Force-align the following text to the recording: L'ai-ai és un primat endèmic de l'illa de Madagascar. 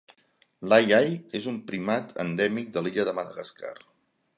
L'ai-ai 0.71 1.11
és 1.41 1.49
un 1.53 1.61
primat 1.69 2.19
endèmic 2.27 2.77
de 2.79 2.87
l'illa 2.89 3.11
de 3.13 3.19
Madagascar. 3.23 3.77